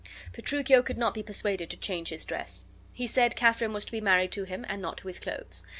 Petruchio 0.33 0.81
could 0.81 0.97
not 0.97 1.13
be 1.13 1.21
persuaded 1.21 1.69
to 1.69 1.77
change 1.77 2.09
his 2.09 2.25
dress. 2.25 2.65
He 2.91 3.05
said 3.05 3.35
Katharine 3.35 3.71
was 3.71 3.85
to 3.85 3.91
be 3.91 4.01
married 4.01 4.31
to 4.31 4.45
him, 4.45 4.65
and 4.67 4.81
not 4.81 4.97
to 4.97 5.07
his 5.07 5.19
clothes. 5.19 5.61